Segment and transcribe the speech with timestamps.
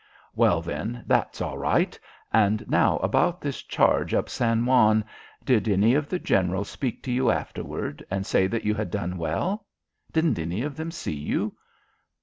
[0.33, 1.99] "Well, then, that's all right.
[2.33, 5.05] And now about this charge up San Juan?
[5.45, 9.19] Did any of the Generals speak to you afterward and say that you had done
[9.19, 9.67] well?
[10.11, 11.55] Didn't any of them see you?"